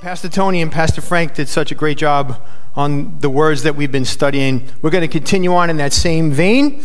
[0.00, 2.40] Pastor Tony and Pastor Frank did such a great job
[2.76, 4.68] on the words that we've been studying.
[4.80, 6.84] We're going to continue on in that same vein.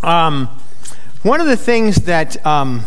[0.00, 0.48] Um,
[1.24, 2.84] one of the things that um,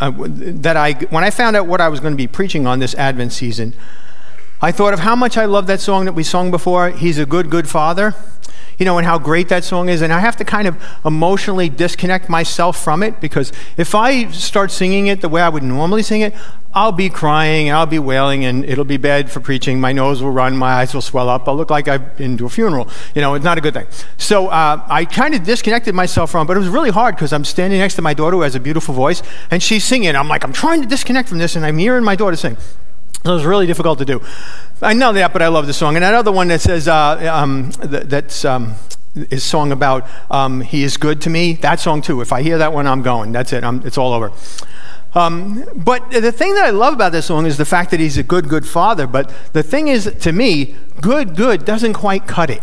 [0.00, 2.80] uh, that I when I found out what I was going to be preaching on
[2.80, 3.72] this Advent season,
[4.60, 6.90] I thought of how much I love that song that we sung before.
[6.90, 8.16] He's a good, good father
[8.78, 10.02] you know, and how great that song is.
[10.02, 14.70] And I have to kind of emotionally disconnect myself from it because if I start
[14.70, 16.32] singing it the way I would normally sing it,
[16.78, 19.80] I'll be crying I'll be wailing and it'll be bad for preaching.
[19.80, 21.48] My nose will run, my eyes will swell up.
[21.48, 22.88] I'll look like I've been to a funeral.
[23.16, 23.88] You know, it's not a good thing.
[24.16, 27.44] So uh, I kind of disconnected myself from but it was really hard because I'm
[27.44, 30.14] standing next to my daughter who has a beautiful voice and she's singing.
[30.14, 32.56] I'm like, I'm trying to disconnect from this and I'm hearing my daughter sing.
[33.24, 34.22] So it was really difficult to do.
[34.80, 35.96] I know that, but I love the song.
[35.96, 38.76] And that other one that says, uh, um, that's um,
[39.16, 41.54] is song about um, he is good to me.
[41.54, 42.20] That song too.
[42.20, 43.32] If I hear that one, I'm going.
[43.32, 43.64] That's it.
[43.64, 44.32] I'm, it's all over.
[45.14, 48.18] Um, but the thing that I love about this song is the fact that he's
[48.18, 49.06] a good, good father.
[49.06, 52.62] But the thing is, to me, good, good doesn't quite cut it.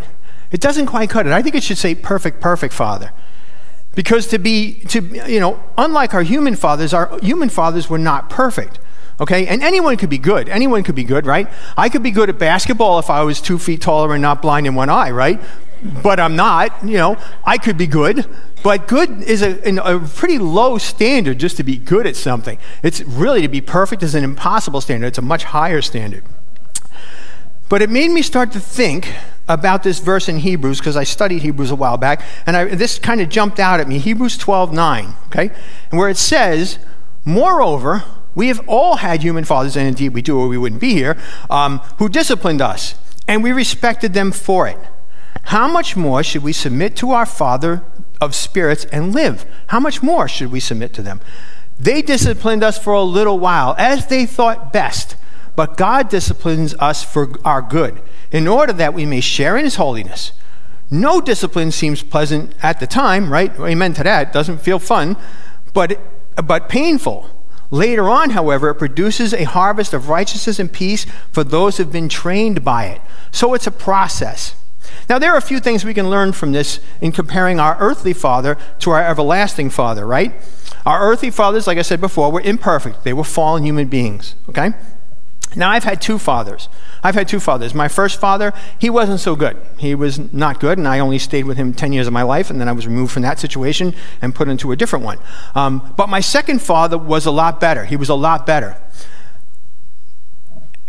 [0.52, 1.34] It doesn't quite cut it.
[1.34, 3.12] I think it should say perfect, perfect father.
[3.96, 8.30] Because to be, to, you know, unlike our human fathers, our human fathers were not
[8.30, 8.80] perfect.
[9.20, 9.48] Okay?
[9.48, 10.50] And anyone could be good.
[10.50, 11.48] Anyone could be good, right?
[11.78, 14.68] I could be good at basketball if I was two feet taller and not blind
[14.68, 15.42] in one eye, right?
[16.04, 16.84] But I'm not.
[16.84, 18.28] You know, I could be good.
[18.64, 22.58] But good is a, a pretty low standard just to be good at something.
[22.82, 26.24] It's really to be perfect is an impossible standard, it's a much higher standard.
[27.70, 29.14] But it made me start to think
[29.48, 32.98] about this verse in Hebrews because I studied Hebrews a while back, and I, this
[32.98, 34.00] kind of jumped out at me.
[34.00, 35.52] Hebrews 12 9, okay?
[35.92, 36.80] And where it says,
[37.24, 38.04] Moreover,
[38.36, 41.18] we have all had human fathers, and indeed we do, or we wouldn't be here,
[41.50, 42.96] um, who disciplined us,
[43.28, 44.78] and we respected them for it.
[45.46, 47.84] How much more should we submit to our Father
[48.20, 49.46] of spirits and live?
[49.68, 51.22] How much more should we submit to them?
[51.80, 55.16] They disciplined us for a little while, as they thought best,
[55.56, 59.76] but God disciplines us for our good, in order that we may share in His
[59.76, 60.32] holiness.
[60.90, 63.52] No discipline seems pleasant at the time, right?
[63.60, 64.34] Amen to that.
[64.34, 65.16] Doesn't feel fun,
[65.74, 66.00] but,
[66.44, 67.30] but painful.
[67.70, 72.10] Later on, however, it produces a harvest of righteousness and peace for those who've been
[72.10, 73.02] trained by it.
[73.32, 74.56] So it's a process.
[75.10, 78.14] Now, there are a few things we can learn from this in comparing our earthly
[78.14, 80.34] father to our everlasting father, right?
[80.86, 83.04] Our earthly fathers, like I said before, were imperfect.
[83.04, 84.74] They were fallen human beings, okay?
[85.56, 86.68] Now, I've had two fathers.
[87.02, 87.74] I've had two fathers.
[87.74, 89.58] My first father, he wasn't so good.
[89.78, 92.50] He was not good, and I only stayed with him 10 years of my life,
[92.50, 95.20] and then I was removed from that situation and put into a different one.
[95.54, 97.86] Um, but my second father was a lot better.
[97.86, 98.78] He was a lot better.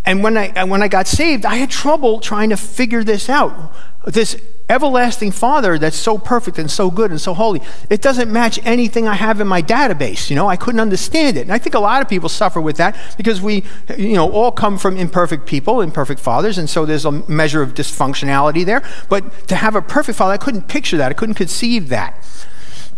[0.05, 3.75] And when I, when I got saved, I had trouble trying to figure this out.
[4.07, 4.37] This
[4.69, 9.07] everlasting Father that's so perfect and so good and so holy, it doesn't match anything
[9.07, 10.31] I have in my database.
[10.31, 11.43] You know, I couldn't understand it.
[11.43, 13.65] And I think a lot of people suffer with that because we,
[13.97, 17.75] you know, all come from imperfect people, imperfect fathers, and so there's a measure of
[17.75, 18.83] dysfunctionality there.
[19.09, 21.11] But to have a perfect father, I couldn't picture that.
[21.11, 22.25] I couldn't conceive that.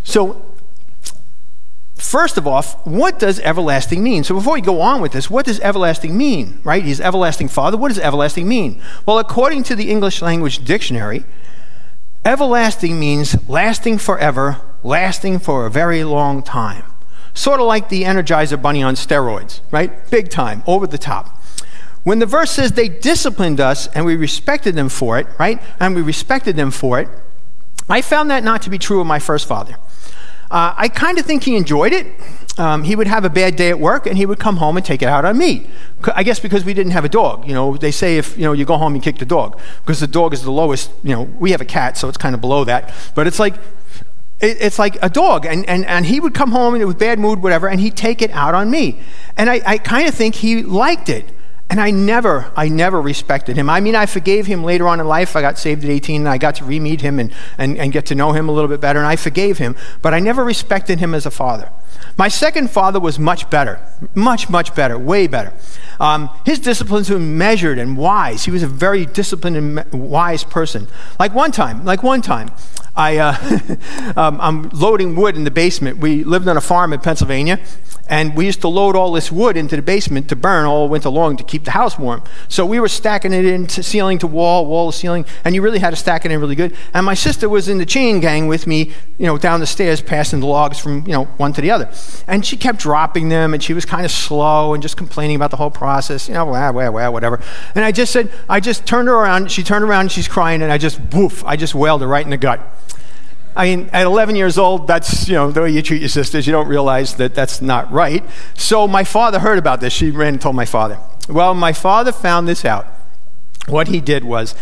[0.05, 0.47] So
[1.98, 4.25] First of all, what does everlasting mean?
[4.25, 6.82] So before we go on with this, what does everlasting mean, right?
[6.82, 7.76] He's everlasting father.
[7.76, 8.81] What does everlasting mean?
[9.04, 11.25] Well, according to the English language dictionary,
[12.28, 16.84] Everlasting means lasting forever, lasting for a very long time.
[17.32, 20.10] Sort of like the Energizer Bunny on steroids, right?
[20.10, 21.42] Big time, over the top.
[22.03, 25.59] When the verse says they disciplined us and we respected them for it, right?
[25.80, 27.09] And we respected them for it,
[27.88, 29.76] I found that not to be true of my first father.
[30.50, 32.06] Uh, I kind of think he enjoyed it
[32.59, 34.84] um, he would have a bad day at work and he would come home and
[34.84, 35.69] take it out on me.
[36.14, 37.47] I guess because we didn't have a dog.
[37.47, 40.00] You know, they say if you know you go home and kick the dog because
[40.00, 40.91] the dog is the lowest.
[41.04, 42.92] You know, we have a cat, so it's kind of below that.
[43.14, 43.54] But it's like
[44.41, 47.19] it's like a dog, and, and, and he would come home and it was bad
[47.19, 49.00] mood, whatever, and he'd take it out on me.
[49.36, 51.25] And I, I kind of think he liked it.
[51.71, 53.69] And I never, I never respected him.
[53.69, 55.37] I mean, I forgave him later on in life.
[55.37, 57.93] I got saved at 18 and I got to re meet him and, and, and
[57.93, 60.45] get to know him a little bit better, and I forgave him, but I never
[60.45, 61.71] respected him as a father.
[62.17, 63.81] My second father was much better,
[64.15, 65.53] much, much better, way better.
[66.01, 68.45] Um, his disciplines were measured and wise.
[68.45, 70.89] He was a very disciplined and wise person.
[71.19, 72.51] Like one time, like one time,
[72.98, 75.98] I, uh, um, I'm loading wood in the basement.
[75.98, 77.60] We lived on a farm in Pennsylvania,
[78.09, 81.09] and we used to load all this wood into the basement to burn all winter
[81.09, 82.24] long to keep the house warm.
[82.48, 85.78] So we were stacking it into ceiling to wall, wall to ceiling, and you really
[85.78, 86.74] had to stack it in really good.
[86.92, 90.01] And my sister was in the chain gang with me, you know, down the stairs,
[90.01, 91.89] passing the logs from, you know, one to the other.
[92.27, 95.53] And she kept dropping them, and she was kind of slow and just complaining about
[95.53, 97.41] the whole process, you know, wah, wah, wah, whatever.
[97.77, 100.62] And I just said, I just turned her around, she turned around, and she's crying,
[100.62, 102.60] and I just, woof, I just wailed her right in the gut.
[103.56, 106.47] I mean, at 11 years old, that's, you know, the way you treat your sisters.
[106.47, 108.24] You don't realize that that's not right.
[108.54, 109.92] So my father heard about this.
[109.92, 110.98] She ran and told my father.
[111.28, 112.86] Well, my father found this out.
[113.66, 114.54] What he did was,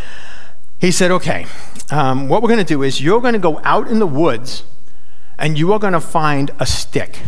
[0.79, 1.47] he said, okay,
[1.91, 4.65] um, what we're going to do is you're going to go out in the woods
[5.39, 7.21] and you are going to find a stick,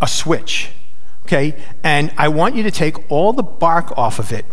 [0.00, 0.70] a switch,
[1.26, 1.54] okay?
[1.82, 4.46] And I want you to take all the bark off of it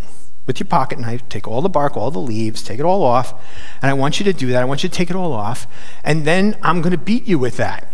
[0.46, 3.34] with your pocket knife, take all the bark, all the leaves, take it all off.
[3.82, 4.62] And I want you to do that.
[4.62, 5.68] I want you to take it all off.
[6.04, 7.92] And then I'm going to beat you with that.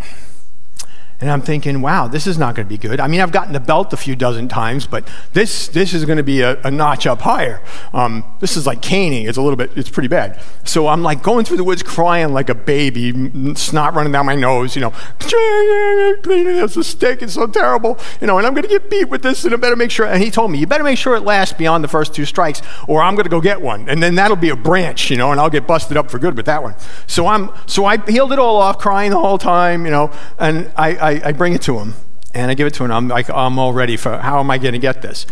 [1.20, 3.00] And I'm thinking, wow, this is not going to be good.
[3.00, 6.18] I mean, I've gotten the belt a few dozen times, but this, this is going
[6.18, 7.60] to be a, a notch up higher.
[7.92, 9.26] Um, this is like caning.
[9.26, 10.40] It's a little bit, it's pretty bad.
[10.64, 14.36] So I'm like going through the woods crying like a baby, snot running down my
[14.36, 17.24] nose, you know, this a stick.
[17.24, 19.58] It's so terrible, you know, and I'm going to get beat with this and I
[19.58, 20.06] better make sure.
[20.06, 22.62] And he told me, you better make sure it lasts beyond the first two strikes
[22.88, 23.90] or I'm going to go get one.
[23.90, 26.38] And then that'll be a branch, you know, and I'll get busted up for good
[26.38, 26.76] with that one.
[27.08, 30.72] So I'm, so I healed it all off, crying the whole time, you know, and
[30.78, 31.94] I, I, I bring it to him
[32.34, 32.92] and I give it to him.
[32.92, 35.26] I'm like, I'm all ready for how am I going to get this?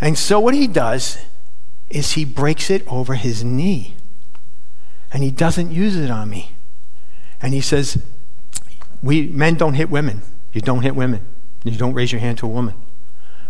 [0.00, 1.18] And so what he does
[1.88, 3.94] is he breaks it over his knee
[5.12, 6.52] and he doesn't use it on me.
[7.40, 8.02] And he says,
[9.02, 10.22] we men don't hit women.
[10.52, 11.24] You don't hit women.
[11.64, 12.74] You don't raise your hand to a woman.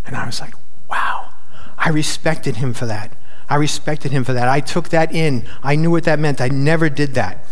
[0.05, 0.55] And I was like,
[0.91, 1.31] wow.
[1.79, 3.17] I respected him for that.
[3.49, 4.49] I respected him for that.
[4.49, 5.47] I took that in.
[5.63, 6.41] I knew what that meant.
[6.41, 7.45] I never did that.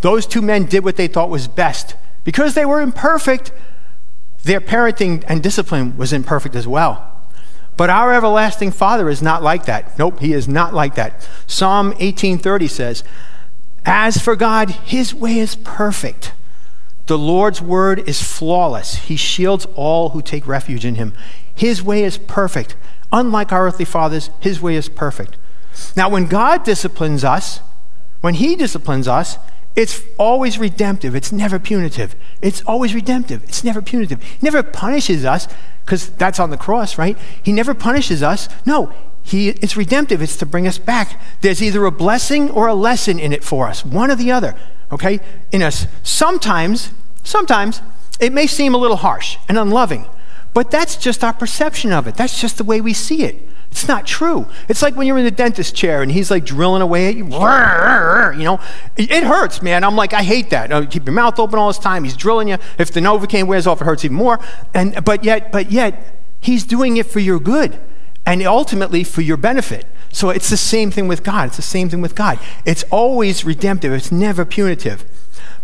[0.00, 1.94] Those two men did what they thought was best.
[2.24, 3.52] Because they were imperfect,
[4.44, 7.06] their parenting and discipline was imperfect as well.
[7.76, 9.98] But our everlasting Father is not like that.
[9.98, 11.26] Nope, he is not like that.
[11.46, 13.02] Psalm 18:30 says,
[13.86, 16.32] "As for God, his way is perfect.
[17.06, 18.96] The Lord's word is flawless.
[18.96, 21.14] He shields all who take refuge in him.
[21.54, 22.76] His way is perfect.
[23.12, 25.36] Unlike our earthly fathers, his way is perfect."
[25.96, 27.60] Now, when God disciplines us,
[28.20, 29.38] when he disciplines us,
[29.76, 31.14] it's always redemptive.
[31.14, 32.16] It's never punitive.
[32.42, 33.44] It's always redemptive.
[33.44, 34.22] It's never punitive.
[34.22, 35.46] He never punishes us
[35.84, 37.16] because that's on the cross, right?
[37.42, 38.48] He never punishes us.
[38.66, 40.22] No, he, it's redemptive.
[40.22, 41.20] It's to bring us back.
[41.40, 44.56] There's either a blessing or a lesson in it for us, one or the other,
[44.90, 45.20] okay?
[45.52, 45.86] In us.
[46.02, 47.80] Sometimes, sometimes
[48.18, 50.06] it may seem a little harsh and unloving,
[50.52, 52.16] but that's just our perception of it.
[52.16, 53.48] That's just the way we see it.
[53.70, 54.46] It's not true.
[54.68, 57.24] It's like when you're in the dentist chair and he's like drilling away at you.
[57.24, 58.60] You know,
[58.96, 59.84] it hurts, man.
[59.84, 60.70] I'm like, I hate that.
[60.70, 62.04] You keep your mouth open all this time.
[62.04, 62.58] He's drilling you.
[62.78, 64.40] If the Novocaine wears off, it hurts even more.
[64.74, 67.78] And but yet, but yet, he's doing it for your good,
[68.26, 69.86] and ultimately for your benefit.
[70.12, 71.48] So it's the same thing with God.
[71.48, 72.40] It's the same thing with God.
[72.64, 73.92] It's always redemptive.
[73.92, 75.04] It's never punitive.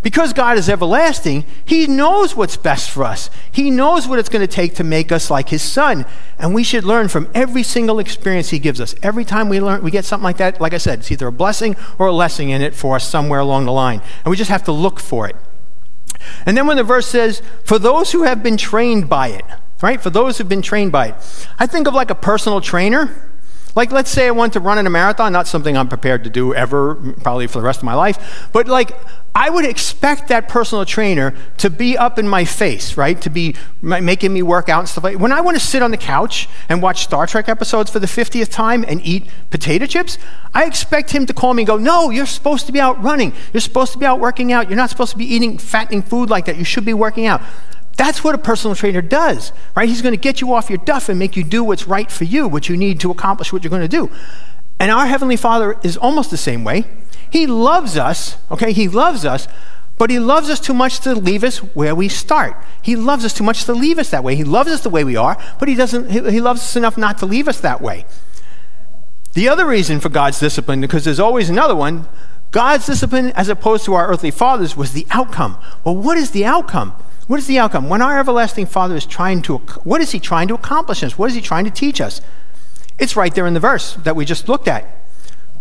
[0.06, 3.28] Because God is everlasting, He knows what's best for us.
[3.50, 6.06] He knows what it's going to take to make us like His Son.
[6.38, 8.94] And we should learn from every single experience He gives us.
[9.02, 11.32] Every time we learn, we get something like that, like I said, it's either a
[11.32, 14.00] blessing or a lesson in it for us somewhere along the line.
[14.24, 15.34] And we just have to look for it.
[16.46, 19.44] And then when the verse says, for those who have been trained by it,
[19.82, 20.00] right?
[20.00, 21.48] For those who've been trained by it.
[21.58, 23.28] I think of like a personal trainer
[23.76, 26.31] like, let's say I want to run in a marathon, not something I'm prepared to
[26.31, 28.93] do ever, probably for the rest of my life, but like,
[29.34, 33.20] I would expect that personal trainer to be up in my face, right?
[33.20, 35.90] To be making me work out and stuff like When I want to sit on
[35.90, 40.17] the couch and watch Star Trek episodes for the 50th time and eat potato chips,
[40.55, 43.34] I expect him to call me and go, No, you're supposed to be out running.
[43.52, 44.70] You're supposed to be out working out.
[44.70, 46.56] You're not supposed to be eating fattening food like that.
[46.56, 47.43] You should be working out.
[47.96, 49.88] That's what a personal trainer does, right?
[49.88, 52.25] He's going to get you off your duff and make you do what's right for
[52.25, 54.11] you, what you need to accomplish what you're going to do.
[54.78, 56.85] And our Heavenly Father is almost the same way.
[57.30, 58.73] He loves us, okay?
[58.73, 59.49] He loves us,
[59.99, 62.62] but He loves us too much to leave us where we start.
[62.82, 64.37] He loves us too much to leave us that way.
[64.37, 67.18] He loves us the way we are, but He doesn't, He, loves us enough not
[67.18, 68.04] to leave us that way.
[69.32, 72.06] The other reason for God's discipline, because there's always another one,
[72.50, 75.59] God's discipline, as opposed to our earthly fathers, was the outcome.
[75.85, 76.94] Well, what is the outcome?
[77.26, 77.88] What is the outcome?
[77.88, 81.18] When our everlasting Father is trying to, what is he trying to accomplish us?
[81.18, 82.21] What is he trying to teach us?
[82.99, 84.87] It's right there in the verse that we just looked at.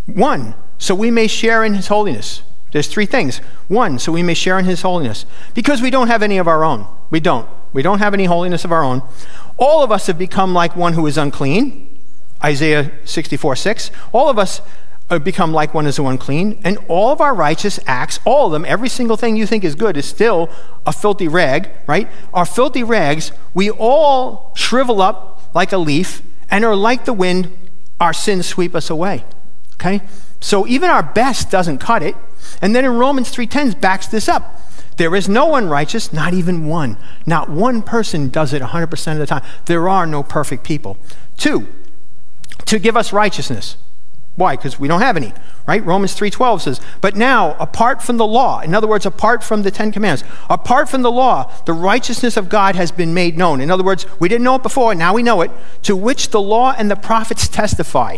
[0.05, 2.43] One, so we may share in his holiness.
[2.71, 3.37] There's three things.
[3.67, 5.25] One, so we may share in his holiness.
[5.53, 6.85] Because we don't have any of our own.
[7.09, 7.49] We don't.
[7.73, 9.01] We don't have any holiness of our own.
[9.57, 11.99] All of us have become like one who is unclean.
[12.43, 13.91] Isaiah 64 6.
[14.13, 14.61] All of us
[15.07, 18.65] Uh, become like one is unclean, and all of our righteous acts, all of them,
[18.65, 20.49] every single thing you think is good, is still
[20.85, 22.07] a filthy rag, right?
[22.33, 27.51] Our filthy rags, we all shrivel up like a leaf and are like the wind,
[27.99, 29.23] our sins sweep us away.
[29.75, 30.01] Okay?
[30.39, 32.15] So even our best doesn't cut it.
[32.61, 34.61] And then in Romans 3:10 backs this up.
[34.97, 36.97] There is no one righteous, not even one.
[37.25, 39.43] Not one person does it 100% of the time.
[39.65, 40.97] There are no perfect people.
[41.35, 41.67] Two,
[42.65, 43.75] to give us righteousness.
[44.35, 44.55] Why?
[44.57, 45.33] Because we don't have any.
[45.67, 45.83] right?
[45.83, 49.71] Romans 3:12 says, "But now, apart from the law, in other words, apart from the
[49.71, 53.71] 10 commandments, apart from the law, the righteousness of God has been made known." In
[53.71, 55.49] other words, we didn't know it before, now we know it,
[55.83, 58.17] to which the law and the prophets testify.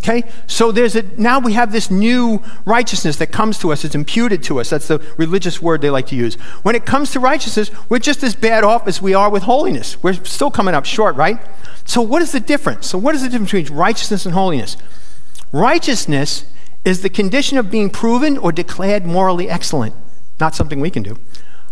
[0.00, 0.24] Okay?
[0.46, 4.42] So there's a now we have this new righteousness that comes to us, it's imputed
[4.44, 4.70] to us.
[4.70, 6.34] That's the religious word they like to use.
[6.62, 9.96] When it comes to righteousness, we're just as bad off as we are with holiness.
[10.02, 11.40] We're still coming up short, right?
[11.86, 12.88] So what is the difference?
[12.88, 14.76] So what is the difference between righteousness and holiness?
[15.52, 16.44] Righteousness
[16.84, 19.94] is the condition of being proven or declared morally excellent,
[20.38, 21.16] not something we can do.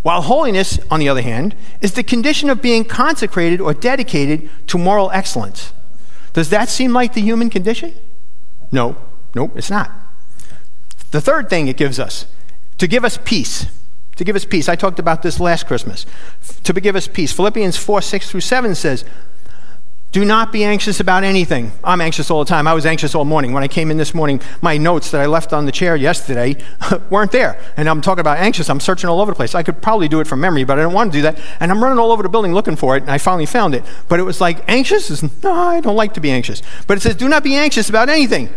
[0.02, 4.78] While holiness, on the other hand, is the condition of being consecrated or dedicated to
[4.78, 5.73] moral excellence.
[6.33, 7.94] Does that seem like the human condition?
[8.71, 8.97] No,
[9.35, 9.90] no, it's not.
[11.11, 12.26] The third thing it gives us
[12.78, 13.66] to give us peace.
[14.16, 14.68] To give us peace.
[14.68, 16.06] I talked about this last Christmas.
[16.64, 17.33] To give us peace.
[17.33, 19.04] Philippians 4 6 through 7 says,
[20.14, 21.73] do not be anxious about anything.
[21.83, 22.68] I'm anxious all the time.
[22.68, 23.52] I was anxious all morning.
[23.52, 26.56] When I came in this morning, my notes that I left on the chair yesterday
[27.11, 27.61] weren't there.
[27.76, 28.71] And I'm talking about anxious.
[28.71, 29.56] I'm searching all over the place.
[29.56, 31.40] I could probably do it from memory, but I don't want to do that.
[31.59, 33.83] And I'm running all over the building looking for it, and I finally found it.
[34.09, 35.11] But it was like, anxious?
[35.11, 36.62] Is, no, I don't like to be anxious.
[36.87, 38.50] But it says, do not be anxious about anything.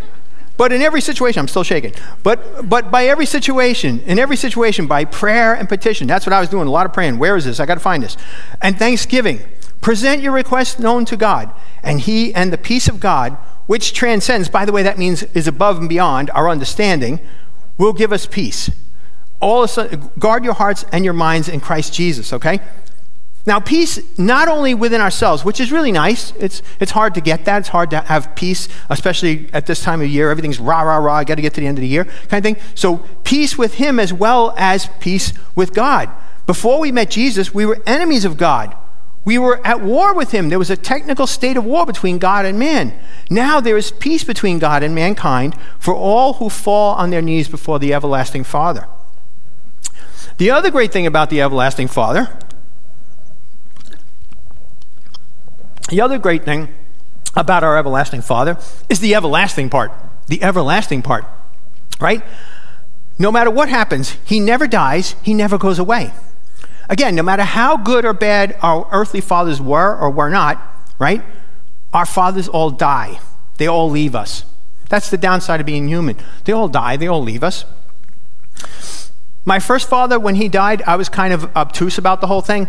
[0.57, 1.93] But in every situation, I'm still shaking.
[2.21, 6.07] But but by every situation, in every situation, by prayer and petition.
[6.07, 6.67] That's what I was doing.
[6.67, 7.19] A lot of praying.
[7.19, 7.59] Where is this?
[7.59, 8.17] I got to find this.
[8.61, 9.41] And thanksgiving.
[9.81, 11.51] Present your request known to God,
[11.83, 15.47] and He and the peace of God, which transcends, by the way, that means is
[15.47, 17.19] above and beyond our understanding,
[17.77, 18.69] will give us peace.
[19.39, 22.59] All of a sudden, guard your hearts and your minds in Christ Jesus, okay?
[23.47, 26.33] Now, peace not only within ourselves, which is really nice.
[26.37, 27.59] It's, it's hard to get that.
[27.59, 30.29] It's hard to have peace, especially at this time of year.
[30.29, 31.15] Everything's rah, rah, rah.
[31.15, 32.57] I got to get to the end of the year kind of thing.
[32.75, 36.09] So, peace with Him as well as peace with God.
[36.45, 38.75] Before we met Jesus, we were enemies of God.
[39.27, 40.47] We were at war with him.
[40.47, 42.97] There was a technical state of war between God and man.
[43.29, 47.49] Now there is peace between God and mankind for all who fall on their knees
[47.49, 48.87] before the everlasting Father.
[50.37, 52.39] The other great thing about the everlasting Father,
[55.89, 56.69] the other great thing
[57.35, 58.57] about our everlasting Father
[58.87, 59.91] is the everlasting part.
[60.27, 61.25] The everlasting part,
[61.99, 62.23] right?
[63.19, 66.13] No matter what happens, he never dies, he never goes away.
[66.89, 70.61] Again, no matter how good or bad our earthly fathers were or were not,
[70.99, 71.23] right?
[71.93, 73.19] Our fathers all die.
[73.57, 74.45] They all leave us.
[74.89, 76.15] That's the downside of being human.
[76.45, 77.65] They all die, they all leave us.
[79.45, 82.67] My first father, when he died, I was kind of obtuse about the whole thing.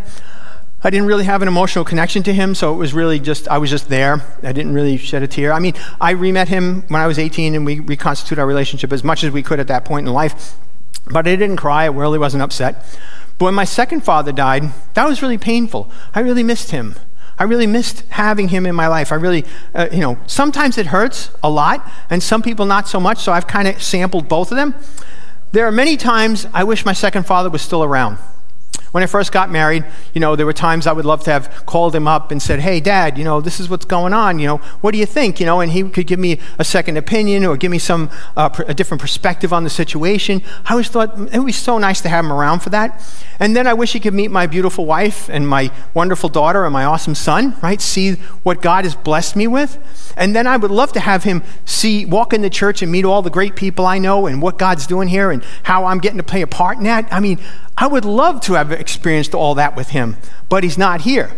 [0.83, 3.59] I didn't really have an emotional connection to him, so it was really just, I
[3.59, 4.23] was just there.
[4.45, 5.53] I didn't really shed a tear.
[5.53, 8.93] I mean, I re met him when I was 18 and we reconstituted our relationship
[8.93, 10.55] as much as we could at that point in life.
[11.07, 12.85] But I didn't cry, I really wasn't upset.
[13.39, 14.65] But when my second father died,
[14.95, 15.91] that was really painful.
[16.15, 16.97] I really missed him.
[17.39, 19.13] I really missed having him in my life.
[19.13, 22.99] I really, uh, you know, sometimes it hurts a lot, and some people not so
[22.99, 24.75] much, so I've kind of sampled both of them.
[25.53, 28.19] There are many times I wish my second father was still around.
[28.93, 29.85] When I first got married,
[30.15, 32.61] you know, there were times I would love to have called him up and said,
[32.61, 34.39] "Hey, Dad, you know, this is what's going on.
[34.39, 35.41] You know, what do you think?
[35.41, 38.49] You know?" And he could give me a second opinion or give me some uh,
[38.67, 40.43] a different perspective on the situation.
[40.65, 43.03] I always thought it would be so nice to have him around for that.
[43.39, 46.73] And then I wish he could meet my beautiful wife and my wonderful daughter and
[46.73, 47.57] my awesome son.
[47.63, 47.81] Right?
[47.83, 49.79] See what God has blessed me with.
[50.17, 53.05] And then I would love to have him see walk in the church and meet
[53.05, 56.17] all the great people I know and what God's doing here and how I'm getting
[56.17, 57.07] to play a part in that.
[57.13, 57.39] I mean,
[57.81, 60.17] I would love to have experienced all that with him,
[60.49, 61.31] but he's not here.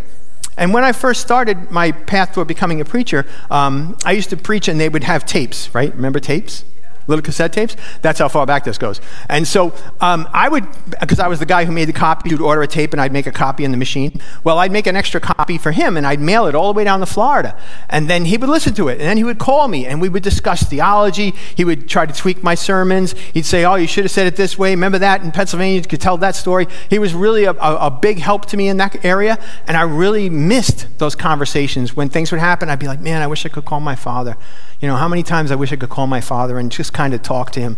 [0.56, 4.38] And when I first started my path toward becoming a preacher, um, I used to
[4.38, 5.94] preach and they would have tapes, right?
[5.94, 6.64] Remember tapes?
[7.06, 7.76] Little cassette tapes.
[8.02, 9.00] That's how far back this goes.
[9.28, 10.66] And so um, I would,
[11.00, 13.12] because I was the guy who made the copy, you'd order a tape and I'd
[13.12, 14.20] make a copy in the machine.
[14.44, 16.84] Well, I'd make an extra copy for him and I'd mail it all the way
[16.84, 17.58] down to Florida.
[17.88, 18.94] And then he would listen to it.
[18.94, 21.32] And then he would call me and we would discuss theology.
[21.54, 23.12] He would try to tweak my sermons.
[23.34, 24.70] He'd say, Oh, you should have said it this way.
[24.70, 25.80] Remember that in Pennsylvania?
[25.80, 26.66] You could tell that story.
[26.88, 29.38] He was really a, a, a big help to me in that area.
[29.66, 31.96] And I really missed those conversations.
[31.96, 34.36] When things would happen, I'd be like, Man, I wish I could call my father.
[34.80, 37.12] You know, how many times I wish I could call my father and just kind
[37.12, 37.76] of talk to him.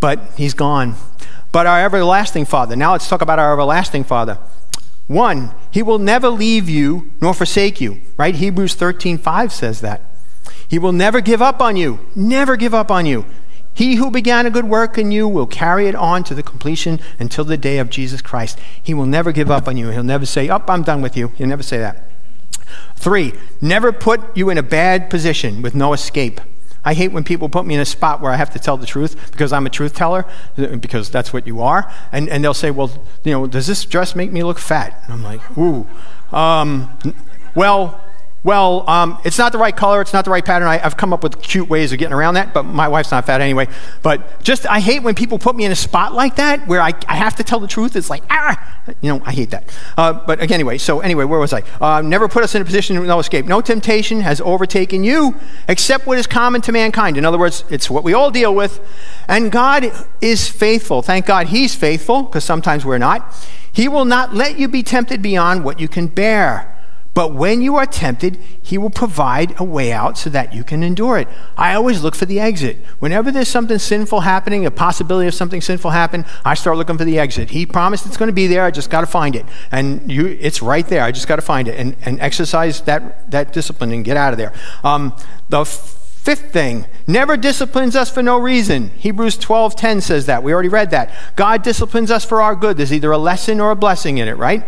[0.00, 0.94] But he's gone.
[1.52, 2.76] But our everlasting Father.
[2.76, 4.38] Now let's talk about our everlasting Father.
[5.06, 8.34] One, he will never leave you nor forsake you, right?
[8.34, 10.02] Hebrews 13, 5 says that.
[10.68, 13.24] He will never give up on you, never give up on you.
[13.74, 17.00] He who began a good work in you will carry it on to the completion
[17.18, 18.58] until the day of Jesus Christ.
[18.80, 19.90] He will never give up on you.
[19.90, 21.28] He'll never say, oh, I'm done with you.
[21.36, 22.09] He'll never say that.
[23.00, 26.38] Three, never put you in a bad position with no escape.
[26.84, 28.84] I hate when people put me in a spot where I have to tell the
[28.84, 30.26] truth because I'm a truth teller,
[30.56, 31.90] because that's what you are.
[32.12, 32.90] And, and they'll say, Well,
[33.24, 35.02] you know, does this dress make me look fat?
[35.04, 35.86] And I'm like, Ooh.
[36.30, 36.90] Um,
[37.54, 38.04] well,
[38.42, 40.00] Well, um, it's not the right color.
[40.00, 40.66] It's not the right pattern.
[40.66, 43.26] I, have come up with cute ways of getting around that, but my wife's not
[43.26, 43.68] fat anyway.
[44.02, 46.94] But just, I hate when people put me in a spot like that where I,
[47.06, 47.96] I have to tell the truth.
[47.96, 49.64] It's like, ah, you know, I hate that.
[49.96, 51.62] Uh, but again, anyway, so anyway, where was I?
[51.80, 53.44] Uh, never put us in a position of no escape.
[53.44, 55.34] No temptation has overtaken you
[55.68, 57.18] except what is common to mankind.
[57.18, 58.80] In other words, it's what we all deal with.
[59.28, 59.92] And God
[60.22, 61.02] is faithful.
[61.02, 63.34] Thank God He's faithful, because sometimes we're not.
[63.70, 66.69] He will not let you be tempted beyond what you can bear.
[67.12, 70.82] But when you are tempted, he will provide a way out so that you can
[70.82, 71.28] endure it.
[71.56, 72.78] I always look for the exit.
[73.00, 77.04] Whenever there's something sinful happening, a possibility of something sinful happen, I start looking for
[77.04, 77.50] the exit.
[77.50, 78.64] He promised it's going to be there.
[78.64, 79.44] I just got to find it.
[79.72, 81.02] And you, it's right there.
[81.02, 84.32] I just got to find it and, and exercise that, that discipline and get out
[84.32, 84.52] of there.
[84.84, 85.16] Um,
[85.48, 85.64] the
[86.20, 88.90] Fifth thing, never disciplines us for no reason.
[88.90, 90.42] Hebrews 12:10 says that.
[90.42, 91.14] We already read that.
[91.34, 92.76] God disciplines us for our good.
[92.76, 94.62] There's either a lesson or a blessing in it, right?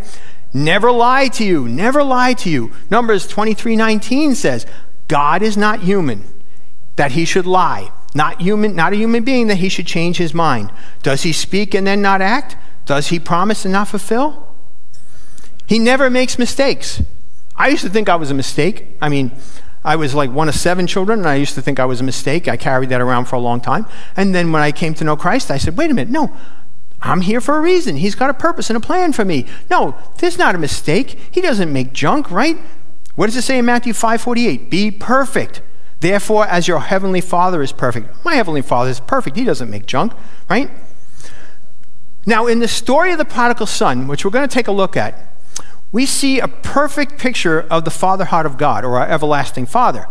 [0.54, 1.68] Never lie to you.
[1.68, 2.72] Never lie to you.
[2.90, 4.66] Numbers 23:19 says,
[5.08, 6.24] God is not human
[6.96, 7.90] that he should lie.
[8.14, 10.70] Not human, not a human being that he should change his mind.
[11.02, 12.56] Does he speak and then not act?
[12.84, 14.54] Does he promise and not fulfill?
[15.66, 17.02] He never makes mistakes.
[17.56, 18.96] I used to think I was a mistake.
[19.00, 19.32] I mean,
[19.84, 22.04] I was like one of seven children, and I used to think I was a
[22.04, 22.46] mistake.
[22.48, 23.86] I carried that around for a long time.
[24.16, 26.36] And then when I came to know Christ, I said, wait a minute, no,
[27.02, 27.96] I'm here for a reason.
[27.96, 29.46] He's got a purpose and a plan for me.
[29.68, 31.18] No, there's not a mistake.
[31.30, 32.56] He doesn't make junk, right?
[33.16, 34.70] What does it say in Matthew 5:48?
[34.70, 35.62] Be perfect.
[36.00, 38.24] Therefore, as your heavenly Father is perfect.
[38.24, 39.36] My heavenly Father is perfect.
[39.36, 40.12] He doesn't make junk,
[40.48, 40.70] right?
[42.24, 44.96] Now, in the story of the prodigal son, which we're going to take a look
[44.96, 45.32] at,
[45.90, 50.06] we see a perfect picture of the father heart of God or our everlasting Father.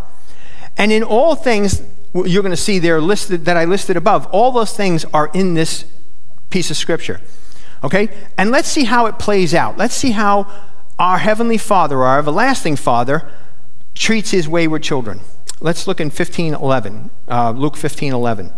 [0.78, 1.82] And in all things,
[2.14, 5.56] you're going to see there listed that I listed above, all those things are in
[5.56, 5.86] this
[6.52, 7.22] piece of scripture.
[7.84, 8.10] Okay?
[8.38, 9.78] And let's see how it plays out.
[9.78, 10.52] Let's see how
[11.00, 13.30] our Heavenly Father, our everlasting Father,
[13.96, 15.22] treats his wayward children.
[15.60, 18.54] Let's look in 1511, uh, Luke 15 11.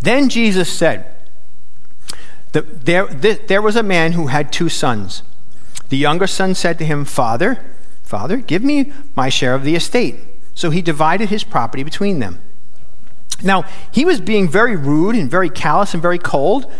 [0.00, 1.14] Then Jesus said,
[2.52, 5.22] there, there was a man who had two sons.
[5.88, 7.64] The younger son said to him, Father,
[8.02, 10.16] Father, give me my share of the estate.
[10.54, 12.40] So he divided his property between them.
[13.42, 16.70] Now, he was being very rude and very callous and very cold.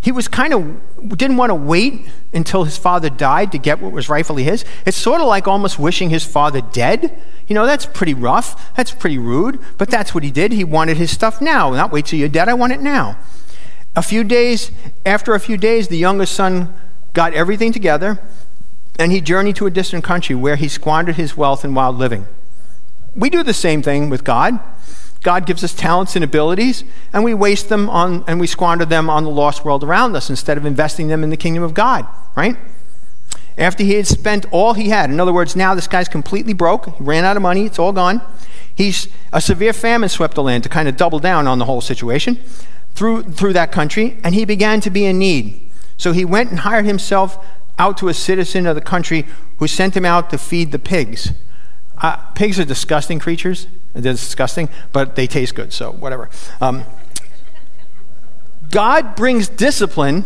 [0.00, 3.92] He was kind of didn't want to wait until his father died to get what
[3.92, 4.64] was rightfully his.
[4.86, 7.20] It's sort of like almost wishing his father dead.
[7.46, 8.74] You know, that's pretty rough.
[8.76, 10.52] That's pretty rude, but that's what he did.
[10.52, 12.48] He wanted his stuff now, not wait till you're dead.
[12.48, 13.18] I want it now.
[13.96, 14.70] A few days,
[15.06, 16.74] after a few days, the youngest son
[17.12, 18.18] got everything together
[18.98, 22.26] and he journeyed to a distant country where he squandered his wealth in wild living.
[23.16, 24.58] We do the same thing with God.
[25.22, 29.08] God gives us talents and abilities, and we waste them on and we squander them
[29.08, 32.06] on the lost world around us instead of investing them in the kingdom of God,
[32.36, 32.56] right?
[33.56, 36.96] After he had spent all he had, in other words, now this guy's completely broke,
[36.96, 38.20] he ran out of money, it's all gone.
[38.74, 41.80] He's a severe famine swept the land to kind of double down on the whole
[41.80, 42.38] situation
[42.94, 45.70] through, through that country, and he began to be in need.
[45.96, 47.42] So he went and hired himself
[47.78, 49.26] out to a citizen of the country
[49.58, 51.32] who sent him out to feed the pigs.
[51.98, 53.66] Uh, pigs are disgusting creatures.
[53.92, 56.28] They're disgusting, but they taste good, so whatever.
[56.60, 56.84] Um,
[58.70, 60.24] God brings discipline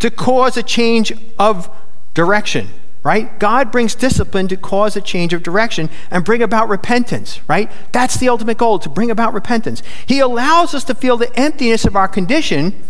[0.00, 1.70] to cause a change of
[2.14, 2.68] direction,
[3.04, 3.38] right?
[3.38, 7.70] God brings discipline to cause a change of direction and bring about repentance, right?
[7.92, 9.82] That's the ultimate goal, to bring about repentance.
[10.04, 12.82] He allows us to feel the emptiness of our condition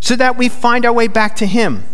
[0.00, 1.84] so that we find our way back to Him.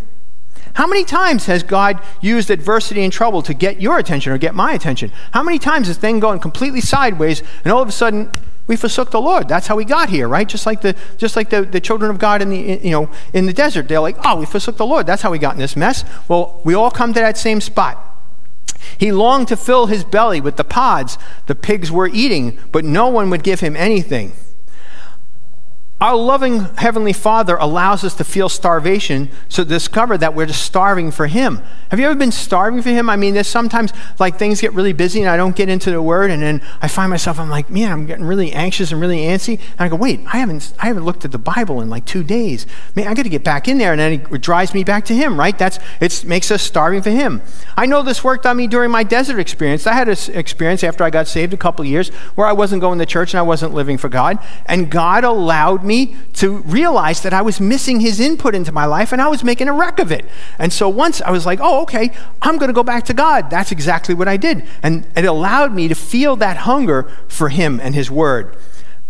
[0.78, 4.54] How many times has God used adversity and trouble to get your attention or get
[4.54, 5.10] my attention?
[5.32, 8.30] How many times has thing gone completely sideways and all of a sudden
[8.68, 9.48] we forsook the Lord?
[9.48, 10.48] That's how we got here, right?
[10.48, 13.46] Just like the just like the, the children of God in the you know in
[13.46, 13.88] the desert.
[13.88, 15.04] They're like, oh, we forsook the Lord.
[15.04, 16.04] That's how we got in this mess.
[16.28, 17.98] Well, we all come to that same spot.
[18.98, 23.08] He longed to fill his belly with the pods the pigs were eating, but no
[23.08, 24.32] one would give him anything.
[26.00, 30.62] Our loving Heavenly Father allows us to feel starvation so to discover that we're just
[30.62, 31.60] starving for Him.
[31.90, 33.10] Have you ever been starving for Him?
[33.10, 36.00] I mean, there's sometimes like things get really busy and I don't get into the
[36.00, 39.18] Word, and then I find myself, I'm like, man, I'm getting really anxious and really
[39.22, 39.58] antsy.
[39.58, 42.22] And I go, wait, I haven't, I haven't looked at the Bible in like two
[42.22, 42.64] days.
[42.94, 45.16] Man, I got to get back in there, and then it drives me back to
[45.16, 45.58] Him, right?
[45.58, 47.42] That's it makes us starving for Him.
[47.76, 49.84] I know this worked on me during my desert experience.
[49.84, 53.00] I had an experience after I got saved a couple years where I wasn't going
[53.00, 57.32] to church and I wasn't living for God, and God allowed me to realize that
[57.32, 60.12] I was missing his input into my life and I was making a wreck of
[60.12, 60.24] it.
[60.58, 63.50] And so once I was like, oh, okay, I'm going to go back to God.
[63.50, 64.64] That's exactly what I did.
[64.82, 68.56] And it allowed me to feel that hunger for him and his word.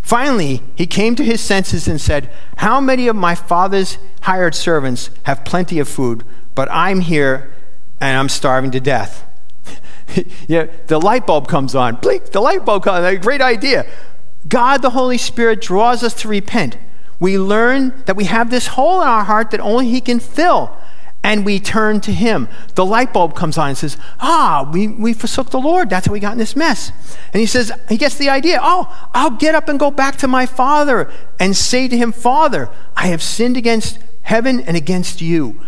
[0.00, 5.10] Finally, he came to his senses and said, How many of my father's hired servants
[5.24, 7.52] have plenty of food, but I'm here
[8.00, 9.26] and I'm starving to death?
[10.48, 11.96] yeah, the light bulb comes on.
[11.96, 13.20] Blink, the light bulb comes on.
[13.20, 13.86] Great idea.
[14.46, 16.76] God, the Holy Spirit, draws us to repent.
[17.18, 20.76] We learn that we have this hole in our heart that only He can fill
[21.22, 22.48] and we turn to him.
[22.74, 25.90] The light bulb comes on and says, Ah, we, we forsook the Lord.
[25.90, 26.90] That's how we got in this mess.
[27.32, 30.28] And he says, he gets the idea, Oh, I'll get up and go back to
[30.28, 35.60] my father and say to him, Father, I have sinned against heaven and against you.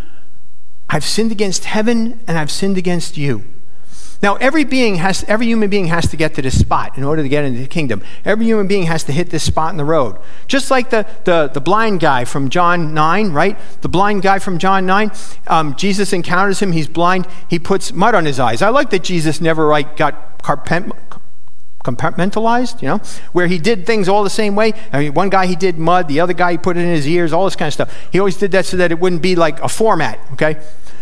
[0.88, 3.44] I've sinned against heaven and I've sinned against you.
[4.22, 7.22] Now, every being has, every human being has to get to this spot in order
[7.22, 8.02] to get into the kingdom.
[8.24, 10.18] Every human being has to hit this spot in the road.
[10.46, 13.58] Just like the, the, the blind guy from John 9, right?
[13.80, 15.10] The blind guy from John 9,
[15.46, 16.72] um, Jesus encounters him.
[16.72, 17.26] He's blind.
[17.48, 18.60] He puts mud on his eyes.
[18.60, 20.92] I like that Jesus never like, got carpent,
[21.82, 23.00] compartmentalized, you know,
[23.32, 24.74] where he did things all the same way.
[24.92, 27.08] I mean, one guy he did mud, the other guy he put it in his
[27.08, 28.08] ears, all this kind of stuff.
[28.12, 30.60] He always did that so that it wouldn't be like a format, okay?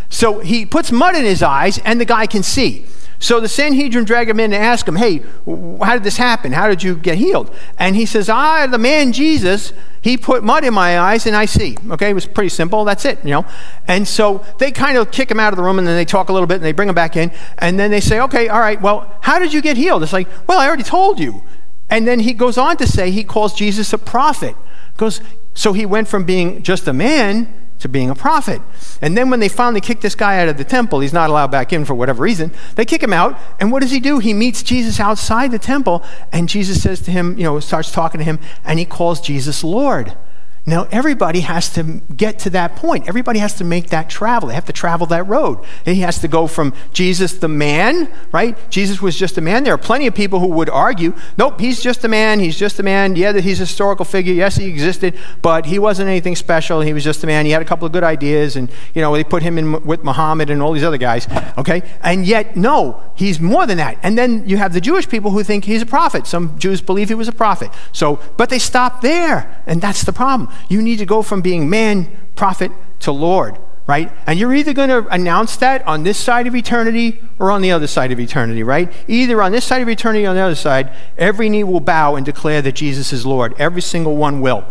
[0.09, 2.87] So he puts mud in his eyes and the guy can see.
[3.21, 6.53] So the Sanhedrin drag him in and ask him, Hey, how did this happen?
[6.53, 7.55] How did you get healed?
[7.79, 11.47] And he says, Ah, the man Jesus, he put mud in my eyes and I
[11.47, 11.77] see.
[11.91, 12.85] Okay, it was pretty simple.
[12.85, 13.45] That's it, you know.
[13.89, 16.29] And so they kind of kick him out of the room and then they talk
[16.29, 17.33] a little bit and they bring him back in.
[17.59, 20.03] And then they say, Okay, all right, well, how did you get healed?
[20.05, 21.43] It's like, Well, I already told you.
[21.91, 24.55] And then he goes on to say he calls Jesus a prophet.
[24.97, 25.21] Goes,
[25.55, 28.61] so he went from being just a man to being a prophet.
[29.01, 31.51] And then when they finally kick this guy out of the temple, he's not allowed
[31.51, 32.53] back in for whatever reason.
[32.75, 34.19] They kick him out, and what does he do?
[34.19, 38.19] He meets Jesus outside the temple, and Jesus says to him, you know, starts talking
[38.19, 40.17] to him, and he calls Jesus Lord.
[40.67, 43.09] Now, everybody has to get to that point.
[43.09, 44.49] Everybody has to make that travel.
[44.49, 45.65] They have to travel that road.
[45.87, 48.57] And he has to go from Jesus the man, right?
[48.71, 49.65] Jesus was just a man.
[49.65, 52.39] There are plenty of people who would argue, nope, he's just a man.
[52.39, 53.17] He's just a man.
[53.17, 54.35] Yeah, he's a historical figure.
[54.35, 56.83] Yes, he existed, but he wasn't anything special.
[56.83, 57.47] He was just a man.
[57.47, 60.05] He had a couple of good ideas, and, you know, they put him in with
[60.05, 61.83] Muhammad and all these other guys, okay?
[62.03, 63.99] And yet, no, he's more than that.
[64.03, 66.27] And then you have the Jewish people who think he's a prophet.
[66.27, 67.71] Some Jews believe he was a prophet.
[67.93, 70.48] So, but they stop there, and that's the problem.
[70.69, 74.13] You need to go from being man, prophet, to Lord, right?
[74.27, 77.73] And you're either going to announce that on this side of eternity or on the
[77.73, 78.93] other side of eternity, right?
[79.09, 82.17] Either on this side of eternity or on the other side, every knee will bow
[82.17, 83.55] and declare that Jesus is Lord.
[83.59, 84.65] Every single one will.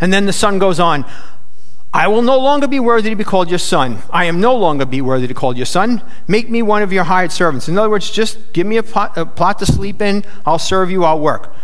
[0.00, 1.04] And then the son goes on,
[1.92, 4.02] I will no longer be worthy to be called your son.
[4.10, 6.02] I am no longer be worthy to call your son.
[6.26, 7.68] Make me one of your hired servants.
[7.68, 10.24] In other words, just give me a plot, a plot to sleep in.
[10.44, 11.04] I'll serve you.
[11.04, 11.54] I'll work.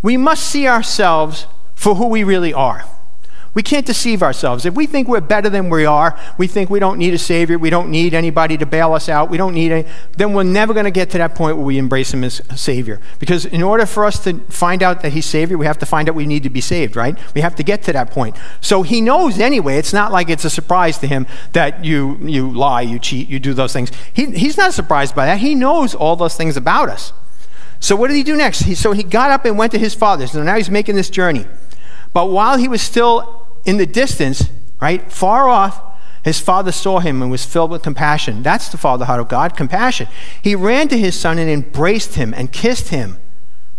[0.00, 1.46] We must see ourselves
[1.78, 2.84] for who we really are.
[3.54, 4.66] We can't deceive ourselves.
[4.66, 7.56] If we think we're better than we are, we think we don't need a Savior,
[7.56, 10.74] we don't need anybody to bail us out, we don't need any, then we're never
[10.74, 13.00] going to get to that point where we embrace Him as Savior.
[13.20, 16.08] Because in order for us to find out that He's Savior, we have to find
[16.08, 17.16] out we need to be saved, right?
[17.32, 18.36] We have to get to that point.
[18.60, 19.78] So He knows anyway.
[19.78, 23.38] It's not like it's a surprise to Him that you, you lie, you cheat, you
[23.38, 23.92] do those things.
[24.12, 25.38] He, he's not surprised by that.
[25.38, 27.12] He knows all those things about us.
[27.80, 28.60] So what did he do next?
[28.60, 30.26] He, so he got up and went to his father.
[30.26, 31.46] So now he's making this journey.
[32.18, 34.50] But while he was still in the distance,
[34.80, 35.80] right, far off,
[36.24, 38.42] his father saw him and was filled with compassion.
[38.42, 40.08] That's the fatherhood of God, compassion.
[40.42, 43.18] He ran to his son and embraced him and kissed him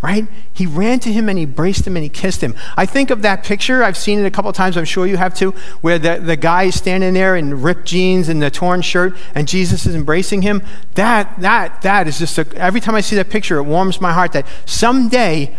[0.01, 0.29] right?
[0.53, 2.55] He ran to him and he embraced him and he kissed him.
[2.77, 3.83] I think of that picture.
[3.83, 4.77] I've seen it a couple times.
[4.77, 8.29] I'm sure you have too, where the, the guy is standing there in ripped jeans
[8.29, 10.63] and the torn shirt and Jesus is embracing him.
[10.95, 14.13] That, that, that is just, a, every time I see that picture, it warms my
[14.13, 15.53] heart that someday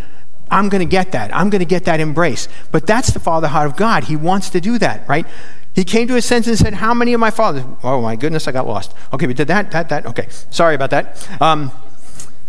[0.50, 1.34] I'm going to get that.
[1.34, 2.48] I'm going to get that embrace.
[2.72, 4.04] But that's the father heart of God.
[4.04, 5.26] He wants to do that, right?
[5.74, 7.64] He came to his senses and said, How many of my fathers?
[7.82, 8.92] Oh my goodness, I got lost.
[9.12, 10.06] Okay, we did that, that, that.
[10.06, 11.40] Okay, sorry about that.
[11.40, 11.70] Um,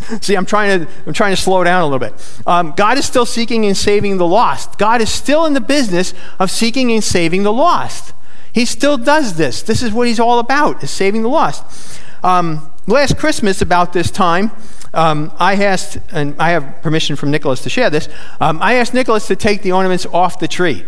[0.22, 2.44] See, I'm trying to, I'm trying to slow down a little bit.
[2.46, 4.78] Um, God is still seeking and saving the lost.
[4.78, 8.14] God is still in the business of seeking and saving the lost.
[8.54, 9.62] He still does this.
[9.62, 12.00] This is what he's all about, is saving the lost.
[12.24, 14.52] Um, last Christmas, about this time,
[14.94, 18.94] um, I asked, and I have permission from Nicholas to share this, um, I asked
[18.94, 20.86] Nicholas to take the ornaments off the tree.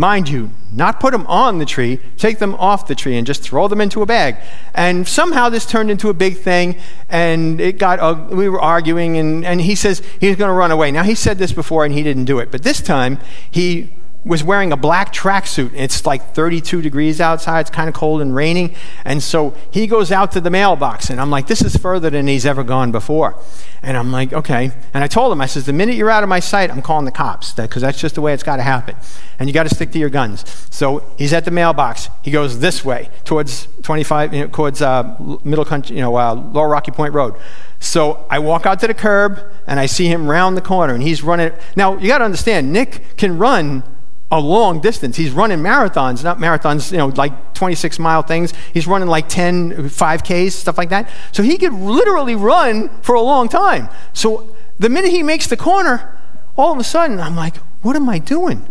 [0.00, 3.42] Mind you, not put them on the tree, take them off the tree and just
[3.42, 4.36] throw them into a bag.
[4.72, 6.78] And somehow this turned into a big thing,
[7.08, 10.70] and it got, uh, we were arguing, and, and he says he's going to run
[10.70, 10.92] away.
[10.92, 13.18] Now, he said this before and he didn't do it, but this time
[13.50, 13.90] he
[14.28, 15.72] was wearing a black tracksuit.
[15.74, 17.60] It's like 32 degrees outside.
[17.60, 18.76] It's kind of cold and raining.
[19.04, 22.26] And so he goes out to the mailbox, and I'm like, this is further than
[22.26, 23.42] he's ever gone before.
[23.82, 24.72] And I'm like, okay.
[24.92, 27.06] And I told him, I says, the minute you're out of my sight, I'm calling
[27.06, 28.96] the cops, because that's just the way it's got to happen.
[29.38, 30.44] And you got to stick to your guns.
[30.70, 32.10] So he's at the mailbox.
[32.22, 36.34] He goes this way towards 25, you know, towards uh, middle country, you know, uh,
[36.34, 37.34] Lower Rocky Point Road.
[37.80, 41.02] So I walk out to the curb and I see him round the corner and
[41.02, 41.52] he's running.
[41.76, 43.84] Now, you got to understand, Nick can run
[44.30, 45.16] a long distance.
[45.16, 48.52] He's running marathons, not marathons, you know, like 26 mile things.
[48.74, 51.08] He's running like 10, 5Ks, stuff like that.
[51.32, 53.88] So he could literally run for a long time.
[54.12, 56.20] So the minute he makes the corner,
[56.56, 58.66] all of a sudden I'm like, what am I doing?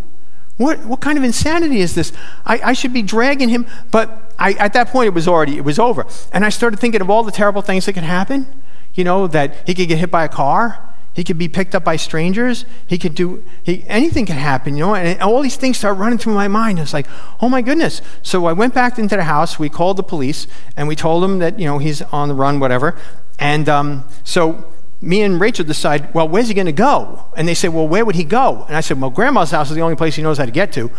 [0.58, 2.12] What, what kind of insanity is this?
[2.46, 3.68] I, I should be dragging him.
[3.92, 6.06] But I, at that point, it was already, it was over.
[6.34, 8.48] And I started thinking of all the terrible things that could happen.
[8.94, 10.96] You know, that he could get hit by a car.
[11.18, 12.64] He could be picked up by strangers.
[12.86, 16.20] He could do, he, anything could happen, you know, and all these things start running
[16.20, 16.78] through my mind.
[16.78, 17.08] It's like,
[17.42, 18.04] oh my goodness.
[18.22, 19.58] So I went back into the house.
[19.58, 22.60] We called the police and we told them that, you know, he's on the run,
[22.60, 22.96] whatever.
[23.40, 27.26] And um, so me and Rachel decide, well, where's he going to go?
[27.36, 28.66] And they say, well, where would he go?
[28.68, 30.72] And I said, well, grandma's house is the only place he knows how to get
[30.74, 30.92] to.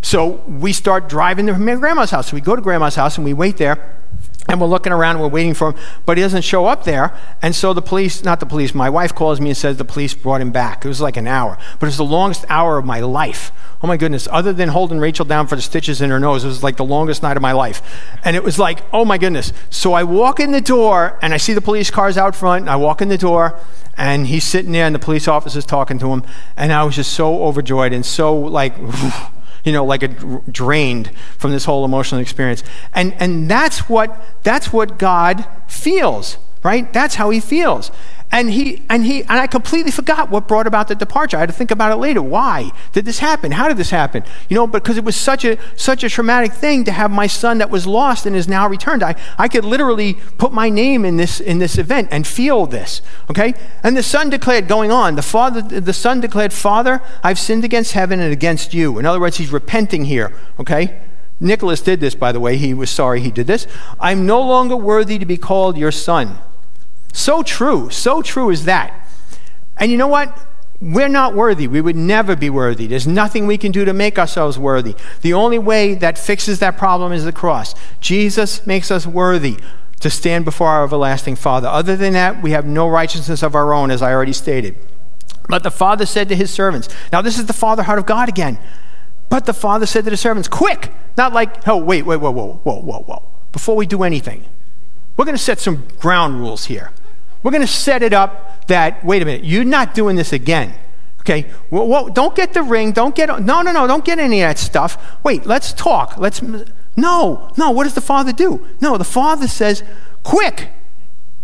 [0.00, 2.30] So we start driving to grandma's house.
[2.30, 4.05] So we go to grandma's house and we wait there.
[4.48, 7.18] And we're looking around and we're waiting for him, but he doesn't show up there.
[7.42, 10.14] And so the police, not the police, my wife calls me and says the police
[10.14, 10.84] brought him back.
[10.84, 13.50] It was like an hour, but it was the longest hour of my life.
[13.82, 16.48] Oh my goodness, other than holding Rachel down for the stitches in her nose, it
[16.48, 17.82] was like the longest night of my life.
[18.24, 19.52] And it was like, oh my goodness.
[19.68, 22.62] So I walk in the door and I see the police cars out front.
[22.62, 23.58] And I walk in the door
[23.96, 26.24] and he's sitting there and the police officer's talking to him.
[26.56, 28.74] And I was just so overjoyed and so like,
[29.66, 32.62] you know, like a drained from this whole emotional experience.
[32.94, 36.90] And, and that's, what, that's what God feels, right?
[36.92, 37.90] That's how he feels.
[38.32, 41.36] And he and he and I completely forgot what brought about the departure.
[41.36, 42.20] I had to think about it later.
[42.20, 43.52] Why did this happen?
[43.52, 44.24] How did this happen?
[44.48, 47.58] You know, because it was such a such a traumatic thing to have my son
[47.58, 49.02] that was lost and is now returned.
[49.02, 53.00] I, I could literally put my name in this in this event and feel this.
[53.30, 53.54] Okay?
[53.82, 57.92] And the son declared, going on, the father the son declared, Father, I've sinned against
[57.92, 58.98] heaven and against you.
[58.98, 60.36] In other words, he's repenting here.
[60.58, 61.00] Okay?
[61.38, 62.56] Nicholas did this, by the way.
[62.56, 63.66] He was sorry he did this.
[64.00, 66.38] I'm no longer worthy to be called your son.
[67.16, 67.88] So true.
[67.88, 69.08] So true is that.
[69.78, 70.38] And you know what?
[70.82, 71.66] We're not worthy.
[71.66, 72.86] We would never be worthy.
[72.86, 74.94] There's nothing we can do to make ourselves worthy.
[75.22, 77.74] The only way that fixes that problem is the cross.
[78.00, 79.56] Jesus makes us worthy
[80.00, 81.68] to stand before our everlasting Father.
[81.68, 84.76] Other than that, we have no righteousness of our own, as I already stated.
[85.48, 88.28] But the Father said to his servants, now this is the Father heart of God
[88.28, 88.58] again.
[89.30, 90.92] But the Father said to the servants, quick!
[91.16, 93.22] Not like, oh, wait, wait, whoa, whoa, whoa, whoa, whoa.
[93.52, 94.44] Before we do anything,
[95.16, 96.92] we're going to set some ground rules here.
[97.42, 100.74] We're going to set it up that, wait a minute, you're not doing this again.
[101.20, 102.92] Okay, well, well, don't get the ring.
[102.92, 105.18] Don't get, no, no, no, don't get any of that stuff.
[105.24, 106.16] Wait, let's talk.
[106.18, 106.40] Let's,
[106.96, 108.64] no, no, what does the father do?
[108.80, 109.82] No, the father says,
[110.22, 110.68] quick,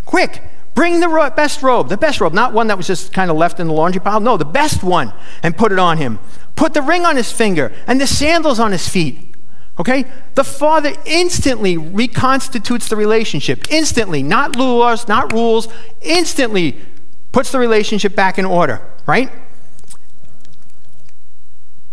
[0.05, 0.43] quick,
[0.75, 3.37] bring the ro- best robe, the best robe, not one that was just kind of
[3.37, 4.21] left in the laundry pile.
[4.21, 6.21] No, the best one, and put it on him.
[6.55, 9.32] Put the ring on his finger and the sandals on his feet.
[9.83, 10.05] Okay?
[10.37, 13.69] The father instantly reconstitutes the relationship.
[13.69, 15.67] Instantly, not laws, not rules,
[16.01, 16.79] instantly
[17.33, 19.29] puts the relationship back in order, right?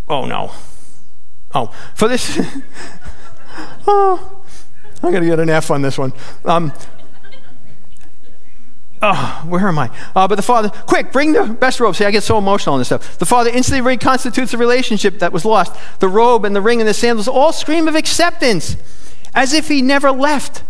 [0.07, 0.51] Oh no.
[1.55, 2.39] Oh, for this.
[3.87, 4.43] oh,
[5.01, 6.13] I'm going to get an F on this one.
[6.45, 6.71] Um,
[9.01, 9.89] Oh, where am I?
[10.13, 11.95] Uh, but the father, quick, bring the best robe.
[11.95, 13.17] See, I get so emotional on this stuff.
[13.17, 15.73] The father instantly reconstitutes the relationship that was lost.
[15.99, 18.75] The robe and the ring and the sandals all scream of acceptance,
[19.33, 20.63] as if he never left.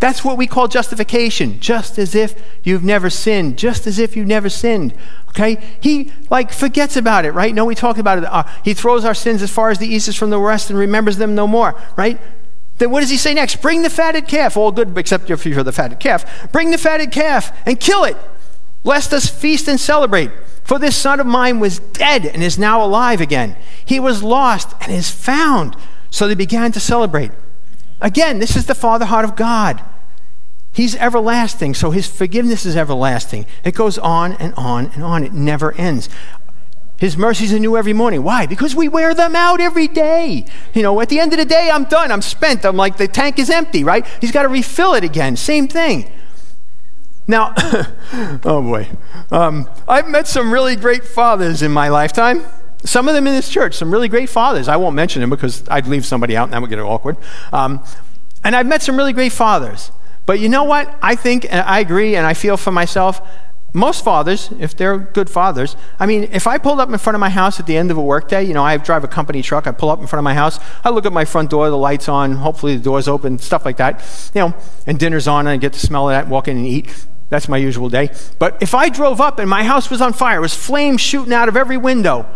[0.00, 4.26] That's what we call justification, just as if you've never sinned, just as if you've
[4.26, 4.94] never sinned.
[5.30, 5.56] Okay?
[5.80, 7.54] He like forgets about it, right?
[7.54, 8.24] No, we talked about it.
[8.24, 10.78] Uh, he throws our sins as far as the east is from the west and
[10.78, 12.20] remembers them no more, right?
[12.78, 13.62] Then what does he say next?
[13.62, 14.56] Bring the fatted calf.
[14.56, 16.50] All good except if you're the fatted calf.
[16.52, 18.16] Bring the fatted calf and kill it,
[18.82, 20.30] lest us feast and celebrate.
[20.64, 23.56] For this son of mine was dead and is now alive again.
[23.84, 25.76] He was lost and is found.
[26.10, 27.32] So they began to celebrate.
[28.00, 29.82] Again, this is the father heart of God.
[30.72, 33.46] He's everlasting, so his forgiveness is everlasting.
[33.62, 35.22] It goes on and on and on.
[35.22, 36.08] It never ends.
[37.04, 38.22] His mercies are new every morning.
[38.22, 38.46] Why?
[38.46, 40.46] Because we wear them out every day.
[40.72, 42.10] You know, at the end of the day, I'm done.
[42.10, 42.64] I'm spent.
[42.64, 44.06] I'm like, the tank is empty, right?
[44.22, 45.36] He's got to refill it again.
[45.36, 46.10] Same thing.
[47.28, 47.52] Now,
[48.42, 48.88] oh boy.
[49.30, 52.42] Um, I've met some really great fathers in my lifetime.
[52.86, 54.66] Some of them in this church, some really great fathers.
[54.66, 57.18] I won't mention them because I'd leave somebody out and that would get awkward.
[57.52, 57.84] Um,
[58.42, 59.92] and I've met some really great fathers.
[60.24, 60.96] But you know what?
[61.02, 63.20] I think, and I agree, and I feel for myself,
[63.76, 67.20] most fathers, if they're good fathers, I mean, if I pulled up in front of
[67.20, 69.66] my house at the end of a workday, you know, I drive a company truck,
[69.66, 71.76] I pull up in front of my house, I look at my front door, the
[71.76, 74.00] light's on, hopefully the door's open, stuff like that,
[74.32, 74.54] you know,
[74.86, 77.06] and dinner's on, and I get to smell that, walk in and eat.
[77.30, 78.10] That's my usual day.
[78.38, 81.32] But if I drove up and my house was on fire, it was flames shooting
[81.32, 82.26] out of every window,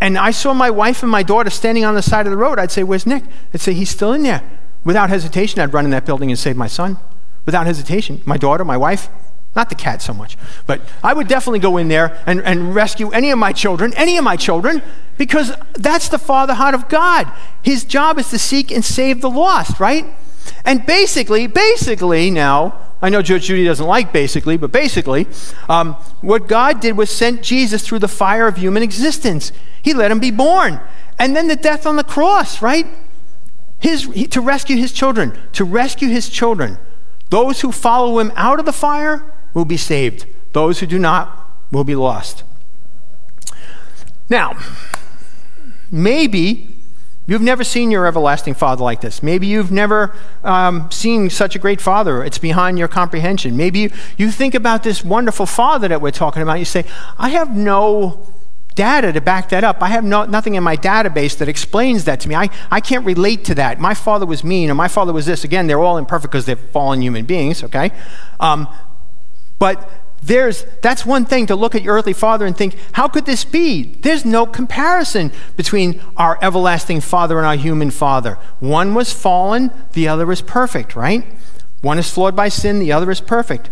[0.00, 2.58] and I saw my wife and my daughter standing on the side of the road,
[2.58, 3.22] I'd say, Where's Nick?
[3.54, 4.42] I'd say, He's still in there.
[4.84, 6.98] Without hesitation, I'd run in that building and save my son.
[7.44, 8.20] Without hesitation.
[8.26, 9.08] My daughter, my wife,
[9.56, 13.10] Not the cat so much, but I would definitely go in there and, and rescue
[13.10, 14.82] any of my children, any of my children,
[15.16, 17.32] because that's the father heart of God.
[17.62, 20.04] His job is to seek and save the lost, right?
[20.66, 25.26] And basically, basically now, I know Judge Judy doesn't like basically, but basically,
[25.70, 29.52] um, what God did was sent Jesus through the fire of human existence.
[29.82, 30.80] He let him be born.
[31.18, 32.86] And then the death on the cross, right?
[33.78, 36.78] His, he, to rescue his children, to rescue his children.
[37.30, 40.26] Those who follow him out of the fire will be saved.
[40.52, 42.44] Those who do not will be lost.
[44.28, 44.54] Now,
[45.90, 46.76] maybe
[47.26, 49.22] you've never seen your everlasting Father like this.
[49.22, 50.14] Maybe you've never
[50.44, 52.22] um, seen such a great Father.
[52.22, 53.56] It's behind your comprehension.
[53.56, 56.58] Maybe you, you think about this wonderful Father that we're talking about.
[56.58, 56.84] You say,
[57.16, 58.30] I have no
[58.74, 59.82] data to back that up.
[59.82, 62.34] I have no, nothing in my database that explains that to me.
[62.34, 63.80] I, I can't relate to that.
[63.80, 65.44] My father was mean, or my father was this.
[65.44, 67.90] Again, they're all imperfect because they're fallen human beings, okay?
[68.38, 68.68] Um,
[69.58, 69.90] but
[70.22, 73.44] there's that's one thing to look at your earthly father and think, how could this
[73.44, 73.82] be?
[74.00, 78.38] There's no comparison between our everlasting father and our human father.
[78.58, 81.24] One was fallen, the other is perfect, right?
[81.82, 83.70] One is flawed by sin, the other is perfect.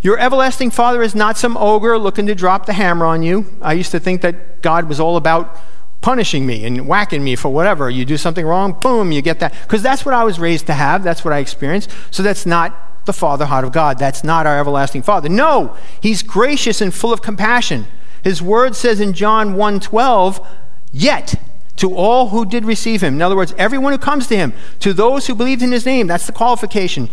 [0.00, 3.46] Your everlasting Father is not some ogre looking to drop the hammer on you.
[3.60, 5.56] I used to think that God was all about
[6.00, 7.90] punishing me and whacking me for whatever.
[7.90, 9.52] You do something wrong, boom, you get that.
[9.62, 11.90] Because that's what I was raised to have, that's what I experienced.
[12.12, 13.98] So that's not the Father heart of God.
[13.98, 15.28] That's not our everlasting Father.
[15.28, 17.88] No, He's gracious and full of compassion.
[18.22, 20.46] His word says in John 1:12,
[20.92, 21.34] yet
[21.78, 23.14] to all who did receive him.
[23.14, 26.08] In other words, everyone who comes to him, to those who believed in his name,
[26.08, 27.08] that's the qualification.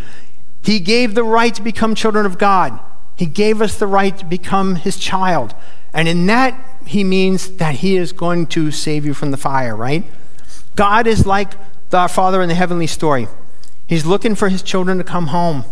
[0.64, 2.80] He gave the right to become children of God.
[3.16, 5.56] He gave us the right to become his child.
[5.94, 9.76] And in that, he means that he is going to save you from the fire,
[9.76, 10.04] right?
[10.76, 11.54] God is like
[11.94, 13.28] our Father in the heavenly story.
[13.88, 15.64] He's looking for his children to come home.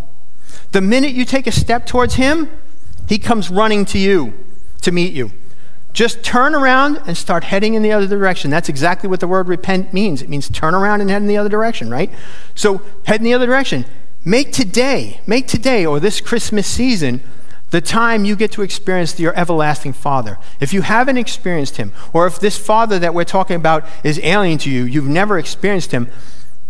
[0.73, 2.49] The minute you take a step towards him,
[3.07, 4.33] he comes running to you
[4.81, 5.31] to meet you.
[5.93, 8.49] Just turn around and start heading in the other direction.
[8.49, 10.23] That's exactly what the word repent means.
[10.23, 12.09] It means turn around and head in the other direction, right?
[12.55, 13.85] So head in the other direction.
[14.25, 17.21] Make today, make today or this Christmas season
[17.69, 20.39] the time you get to experience your everlasting Father.
[20.59, 24.57] If you haven't experienced Him, or if this Father that we're talking about is alien
[24.59, 26.07] to you, you've never experienced Him,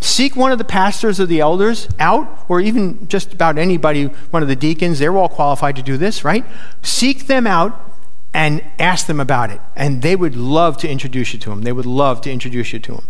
[0.03, 4.43] seek one of the pastors or the elders out, or even just about anybody, one
[4.43, 6.45] of the deacons, they're all qualified to do this, right?
[6.81, 7.91] Seek them out
[8.33, 9.61] and ask them about it.
[9.75, 11.61] And they would love to introduce you to them.
[11.61, 13.07] They would love to introduce you to them.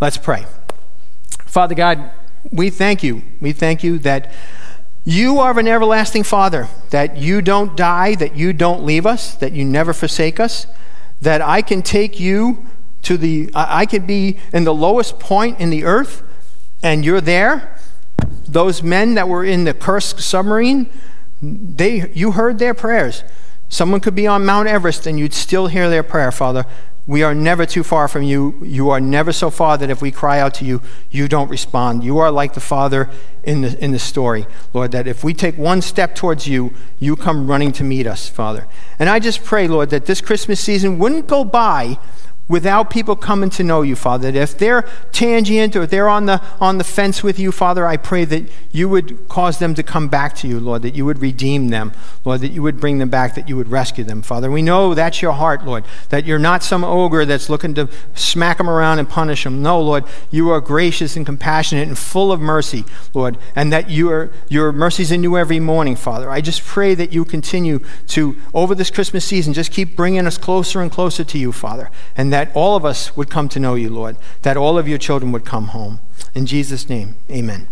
[0.00, 0.46] Let's pray.
[1.44, 2.10] Father God,
[2.50, 3.22] we thank you.
[3.40, 4.32] We thank you that
[5.04, 9.52] you are an everlasting Father, that you don't die, that you don't leave us, that
[9.52, 10.66] you never forsake us,
[11.20, 12.64] that I can take you
[13.04, 16.22] to the, I could be in the lowest point in the earth,
[16.82, 17.78] and you're there.
[18.46, 20.90] Those men that were in the Kursk submarine,
[21.42, 23.24] they, you heard their prayers.
[23.68, 26.64] Someone could be on Mount Everest and you'd still hear their prayer, Father.
[27.06, 28.58] We are never too far from you.
[28.62, 32.02] You are never so far that if we cry out to you, you don't respond.
[32.02, 33.10] You are like the Father
[33.42, 37.14] in the, in the story, Lord, that if we take one step towards you, you
[37.14, 38.66] come running to meet us, Father.
[38.98, 41.98] And I just pray, Lord, that this Christmas season wouldn't go by
[42.48, 44.30] without people coming to know you, Father.
[44.30, 47.96] That if they're tangent or they're on the, on the fence with you, Father, I
[47.96, 51.20] pray that you would cause them to come back to you, Lord, that you would
[51.20, 51.92] redeem them,
[52.24, 54.50] Lord, that you would bring them back, that you would rescue them, Father.
[54.50, 58.58] We know that's your heart, Lord, that you're not some ogre that's looking to smack
[58.58, 59.62] them around and punish them.
[59.62, 64.10] No, Lord, you are gracious and compassionate and full of mercy, Lord, and that you
[64.10, 66.30] are, your mercies are new every morning, Father.
[66.30, 70.36] I just pray that you continue to, over this Christmas season, just keep bringing us
[70.36, 73.76] closer and closer to you, Father, and that all of us would come to know
[73.76, 76.00] you, Lord, that all of your children would come home.
[76.34, 77.68] In Jesus' name, amen.